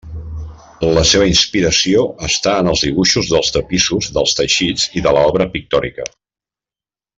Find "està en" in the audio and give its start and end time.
2.29-2.71